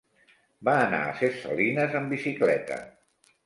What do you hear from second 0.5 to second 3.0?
Va anar a Ses Salines amb bicicleta.